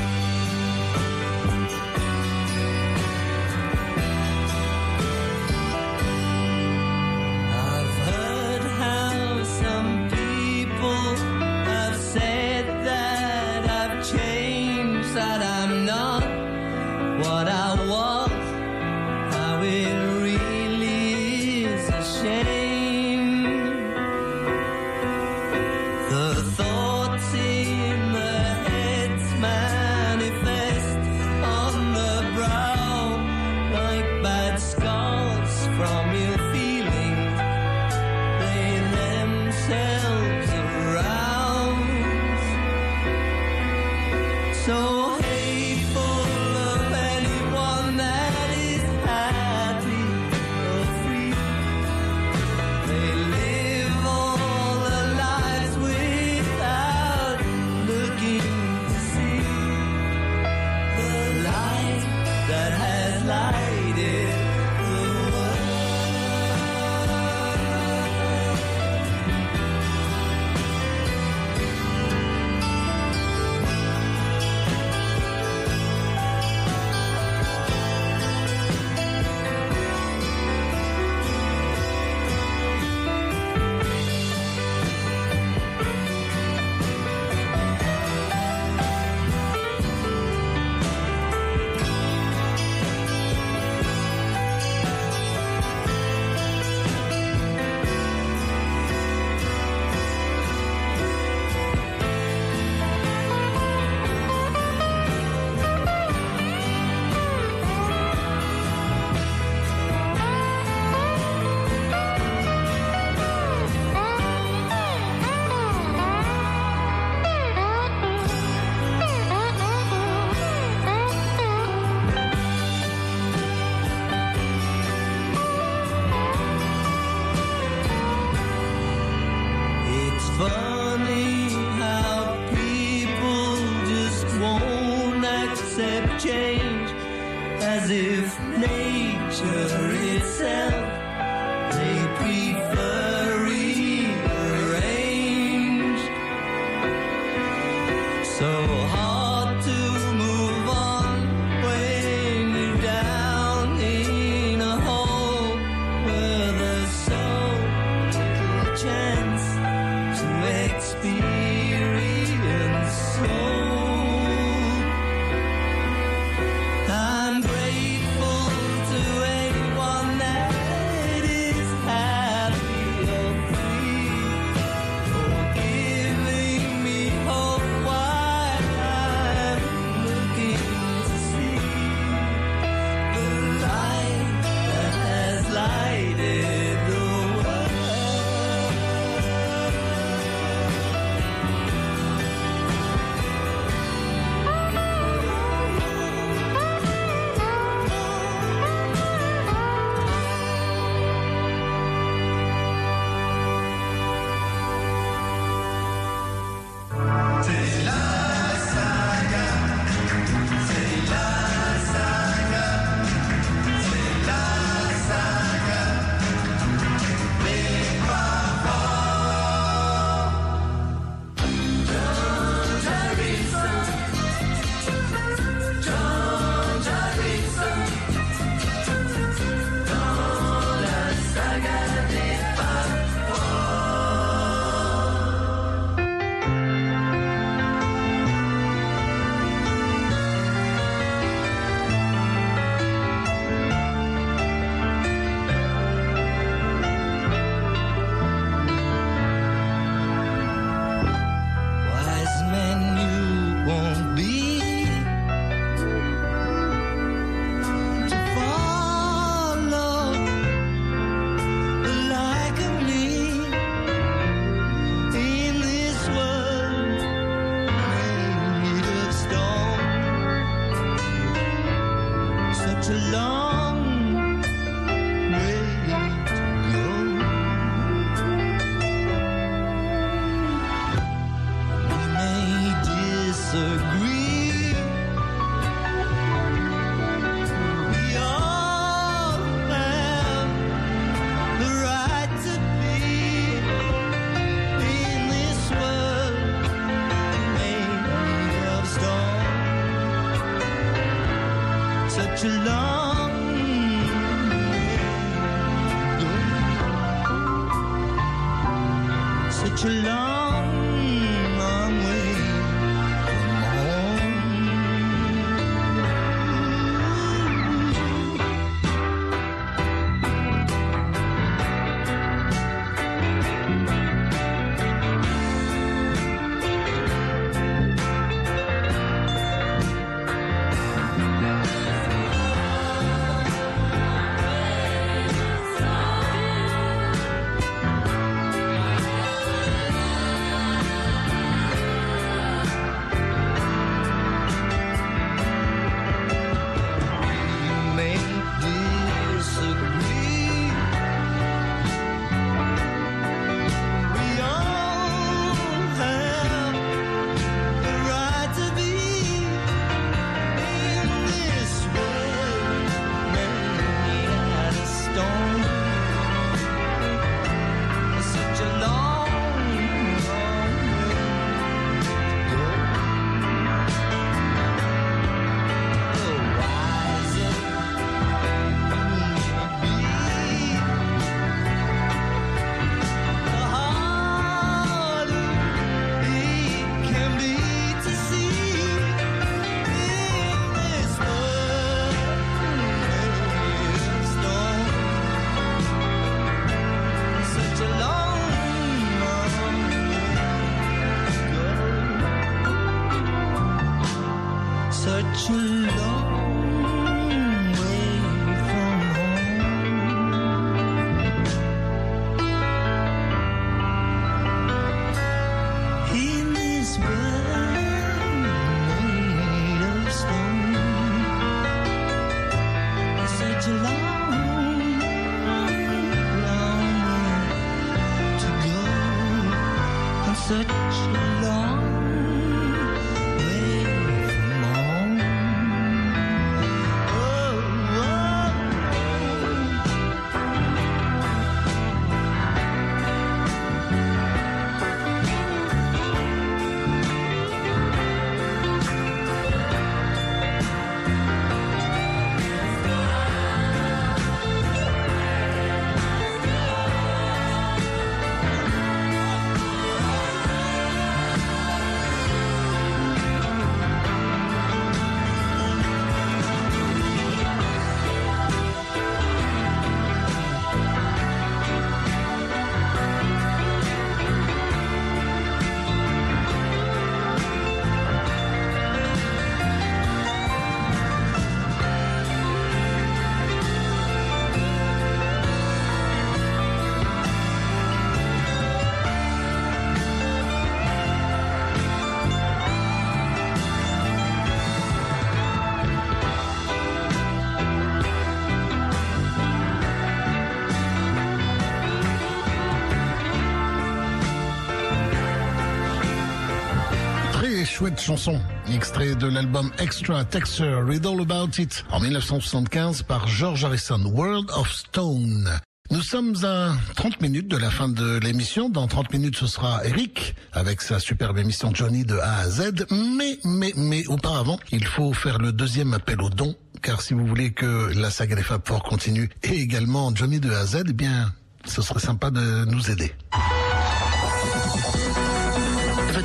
[507.83, 508.41] Chouette chanson,
[508.73, 514.49] extrait de l'album Extra Texture Read All About It en 1975 par George Harrison, World
[514.55, 515.51] of Stone.
[515.91, 518.69] Nous sommes à 30 minutes de la fin de l'émission.
[518.69, 522.87] Dans 30 minutes, ce sera Eric avec sa superbe émission Johnny de A à Z.
[522.93, 526.55] Mais, mais, mais auparavant, il faut faire le deuxième appel aux dons.
[526.83, 530.53] Car si vous voulez que la saga des Fab Four continue et également Johnny de
[530.53, 531.35] A à Z, eh bien,
[531.65, 533.13] ce serait sympa de nous aider.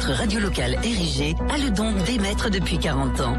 [0.09, 3.37] Radio locale érigée a le don d'émettre depuis 40 ans.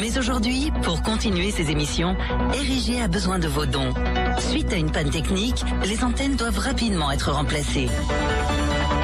[0.00, 2.16] Mais aujourd'hui, pour continuer ses émissions,
[2.54, 3.94] Érigé a besoin de vos dons.
[4.38, 7.88] Suite à une panne technique, les antennes doivent rapidement être remplacées.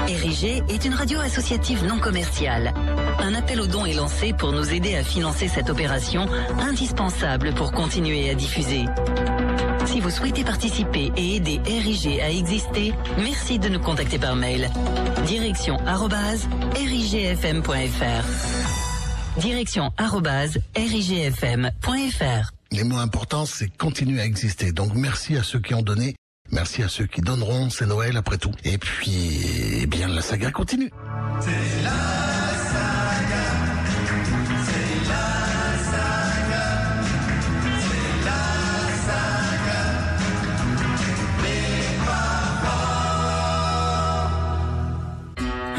[0.08, 2.74] Érigé est une radio associative non commerciale.
[3.20, 6.26] Un appel aux dons est lancé pour nous aider à financer cette opération
[6.60, 8.86] indispensable pour continuer à diffuser.
[9.90, 14.70] Si vous souhaitez participer et aider RIG à exister, merci de nous contacter par mail.
[15.26, 18.24] Direction arrobase rigfm.fr.
[19.40, 22.52] Direction arrobase rigfm.fr.
[22.70, 24.72] Les mots importants, c'est continuer à exister.
[24.72, 26.14] Donc merci à ceux qui ont donné.
[26.50, 27.70] Merci à ceux qui donneront.
[27.70, 28.52] C'est Noël après tout.
[28.64, 29.40] Et puis,
[29.82, 30.90] eh bien, la saga continue.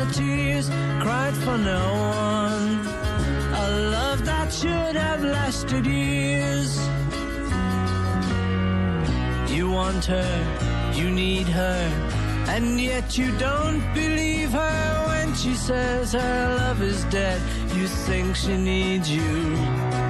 [0.00, 0.68] the tears
[1.02, 1.84] cried for no
[2.24, 2.68] one.
[3.64, 3.66] A
[3.96, 6.70] love that should have lasted years.
[9.50, 10.32] You want her,
[10.94, 11.82] you need her,
[12.48, 17.40] and yet you don't believe her when she says her love is dead.
[17.76, 20.09] You think she needs you.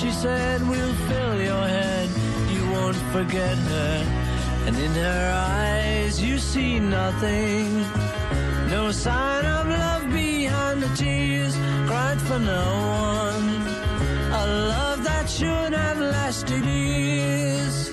[0.00, 2.08] she said we'll fill your head.
[2.50, 3.94] You won't forget her,
[4.66, 7.80] and in her eyes you see nothing.
[8.68, 11.56] No sign of love behind the tears
[11.88, 12.66] cried for no
[13.32, 13.48] one.
[14.42, 14.44] A
[14.74, 17.90] love that should have lasted years.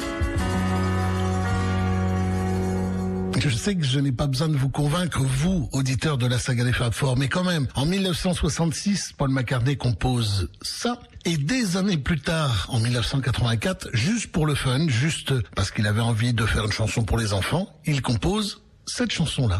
[3.43, 6.63] Je sais que je n'ai pas besoin de vous convaincre, vous, auditeurs de la saga
[6.63, 10.97] des Fab Four, mais quand même, en 1966, Paul McCartney compose ça.
[11.25, 15.99] Et des années plus tard, en 1984, juste pour le fun, juste parce qu'il avait
[15.99, 19.59] envie de faire une chanson pour les enfants, il compose cette chanson-là.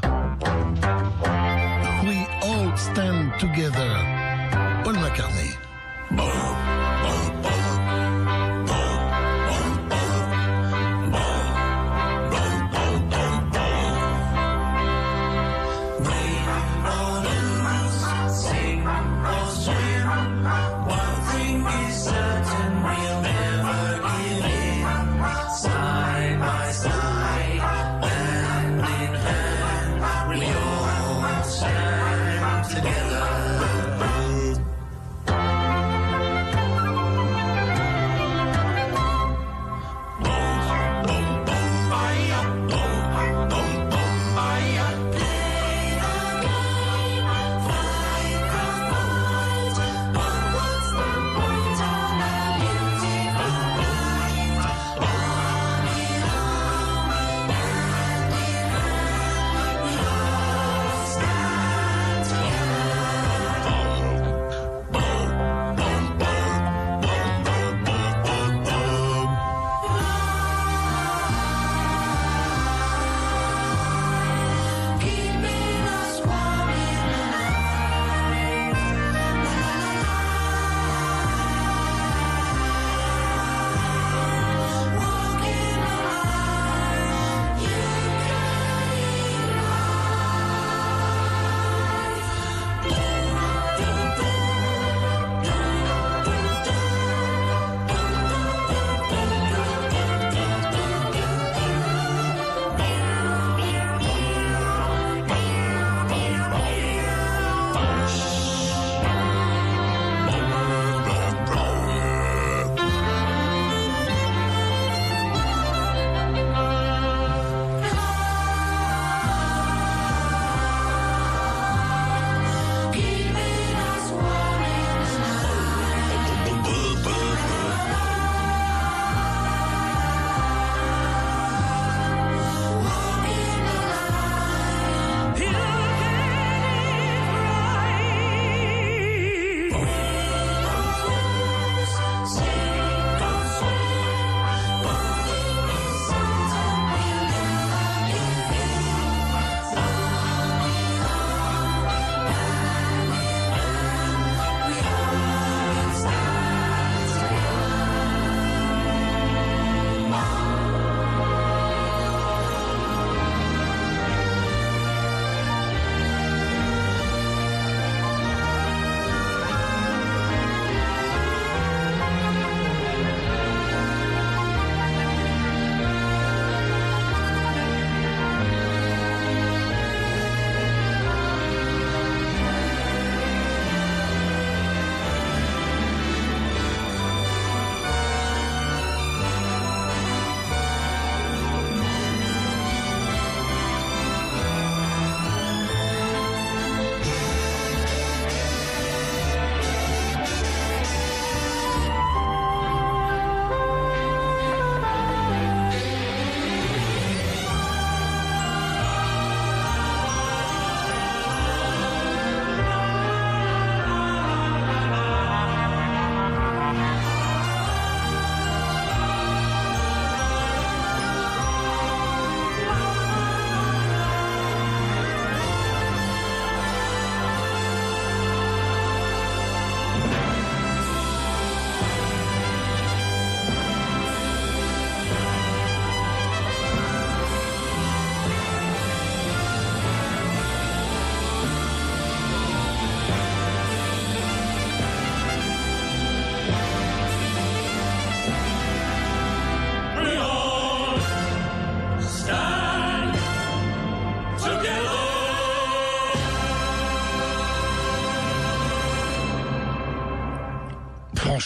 [2.05, 3.92] We all stand together.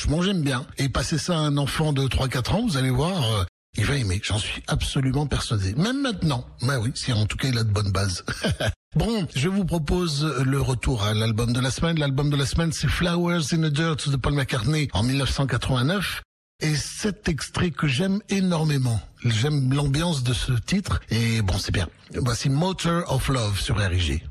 [0.07, 0.65] Franchement, j'aime bien.
[0.77, 3.43] Et passer ça à un enfant de 3-4 ans, vous allez voir, euh,
[3.77, 4.21] il va aimer.
[4.23, 5.73] J'en suis absolument persuadé.
[5.75, 6.45] Même maintenant.
[6.61, 8.23] Bah oui, si en tout cas il a de bonnes bases.
[8.95, 11.99] Bon, je vous propose le retour à l'album de la semaine.
[11.99, 16.23] L'album de la semaine, c'est Flowers in the Dirt de Paul McCartney en 1989.
[16.61, 18.99] Et cet extrait que j'aime énormément.
[19.23, 21.01] J'aime l'ambiance de ce titre.
[21.11, 21.89] Et bon, c'est bien.
[22.15, 24.23] Voici Motor of Love sur RIG.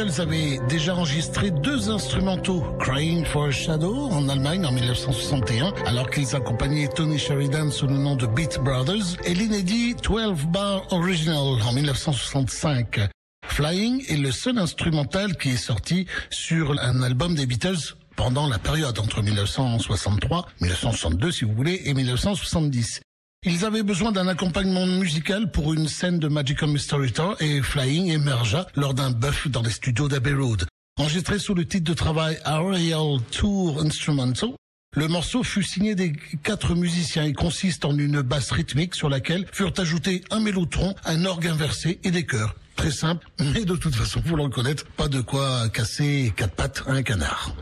[0.00, 6.08] Beatles avaient déjà enregistré deux instrumentaux, Crying for a Shadow en Allemagne en 1961, alors
[6.08, 11.36] qu'ils accompagnaient Tony Sheridan sous le nom de Beat Brothers, et l'inédit 12 Bar Original
[11.36, 13.10] en 1965.
[13.44, 18.58] Flying est le seul instrumental qui est sorti sur un album des Beatles pendant la
[18.58, 23.02] période entre 1963, 1962 si vous voulez, et 1970.
[23.42, 28.10] Ils avaient besoin d'un accompagnement musical pour une scène de Magical Mystery Tour et Flying
[28.10, 30.66] émergea lors d'un buff dans les studios d'Abbey Road.
[30.98, 34.50] Enregistré sous le titre de travail Aerial Tour Instrumental,
[34.94, 36.12] le morceau fut signé des
[36.42, 41.24] quatre musiciens et consiste en une basse rythmique sur laquelle furent ajoutés un mélotron, un
[41.24, 42.54] orgue inversé et des chœurs.
[42.76, 46.82] Très simple, mais de toute façon, vous le reconnaître, pas de quoi casser quatre pattes
[46.86, 47.54] à un canard.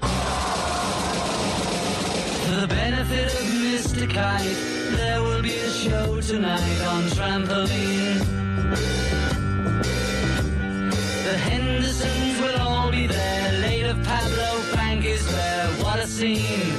[5.38, 8.18] Will be a show tonight on trampoline.
[11.26, 13.52] The Hendersons will all be there.
[13.60, 15.66] Late of Pablo Bank is there.
[15.84, 16.72] What a scene!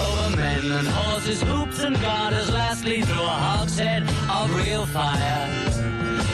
[0.00, 2.48] Over men and horses, hoops and garters.
[2.52, 5.48] Lastly, through a hogshead of real fire.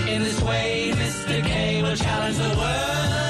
[0.07, 1.43] In this way, Mr.
[1.43, 3.30] K will challenge the world.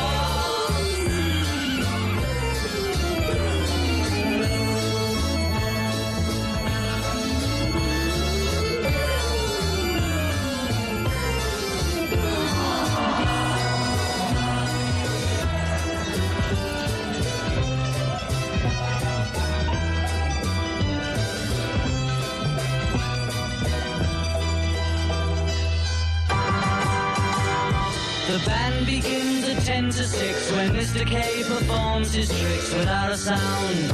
[29.81, 31.07] 10 to 6 when Mr.
[31.07, 33.91] K performs his tricks without a sound.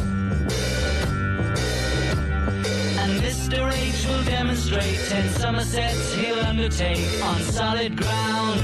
[3.00, 3.72] And Mr.
[3.72, 8.60] H will demonstrate 10 Somersets he'll undertake on solid ground.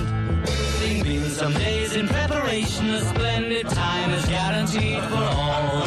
[0.79, 5.83] Thing being some days in preparation, a splendid time is guaranteed for all.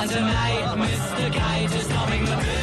[0.00, 1.32] And tonight, Mr.
[1.32, 2.59] Kite is topping the bill.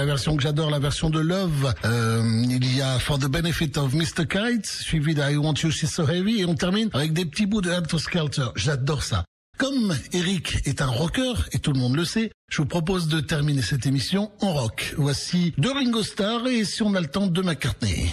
[0.00, 1.74] La version que j'adore, la version de Love.
[1.84, 4.26] Euh, il y a For the Benefit of Mr.
[4.26, 7.60] Kite, suivi d'I Want You She's So Heavy, et on termine avec des petits bouts
[7.60, 8.46] de Helter Skelter.
[8.56, 9.26] J'adore ça.
[9.58, 13.20] Comme Eric est un rocker, et tout le monde le sait, je vous propose de
[13.20, 14.94] terminer cette émission en rock.
[14.96, 18.10] Voici de Ringo Starr et si on a le temps de McCartney.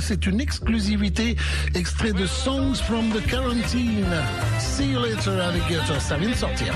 [0.00, 1.36] C'est une exclusivité.
[1.74, 4.06] Extrait de Songs from the Quarantine.
[4.58, 6.00] See you later, alligator.
[6.00, 6.74] Ça vient de sortir.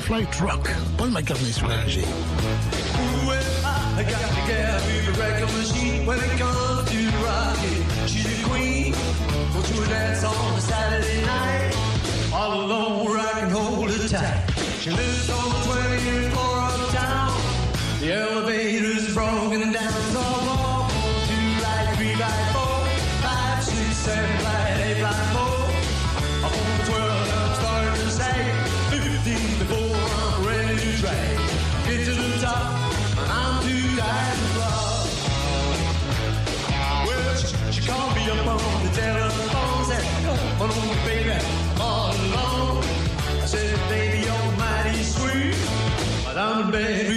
[0.00, 0.70] Fly Truck.
[0.96, 1.76] Paul McCartney sur la
[6.04, 6.61] When it comes
[46.42, 47.11] Amen.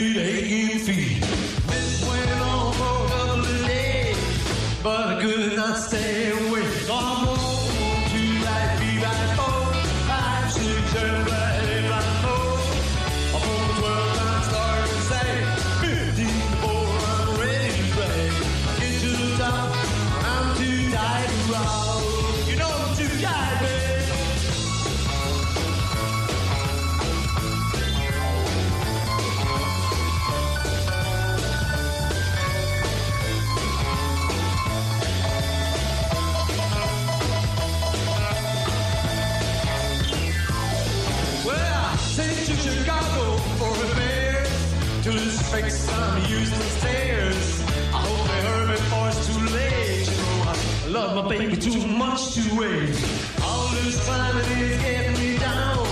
[45.56, 47.62] Respect some useless tears.
[47.94, 50.10] I hope they heard before it's too late.
[50.10, 52.96] You know, I love my baby too much to wait.
[53.42, 55.86] All this time it is getting me down.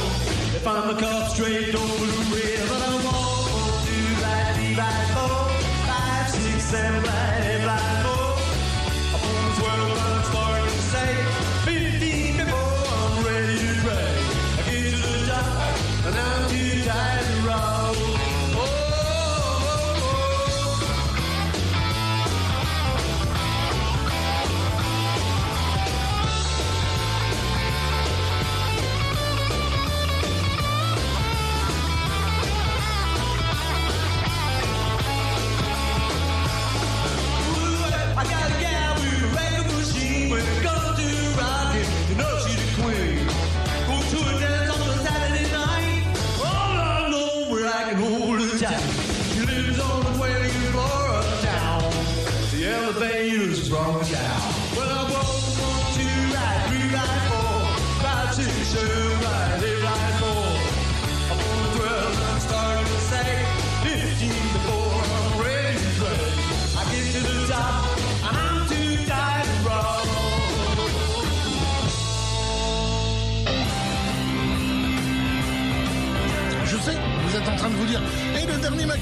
[0.56, 3.24] If I'm a cop straight, don't blue red, but I'm all
[4.76, 5.50] right, four,
[5.88, 7.33] five, six, seven, right,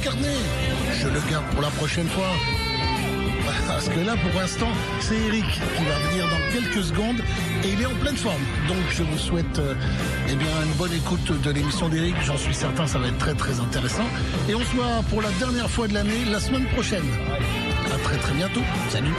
[0.04, 2.30] je le garde pour la prochaine fois.
[3.68, 4.70] Parce que là, pour l'instant,
[5.00, 7.20] c'est Eric qui va venir dans quelques secondes
[7.64, 8.42] et il est en pleine forme.
[8.68, 9.74] Donc, je vous souhaite euh,
[10.30, 12.16] eh bien, une bonne écoute de l'émission d'Eric.
[12.24, 14.06] J'en suis certain, ça va être très très intéressant.
[14.50, 17.06] Et on se voit pour la dernière fois de l'année la semaine prochaine.
[17.94, 18.62] À très très bientôt.
[18.90, 19.14] Salut.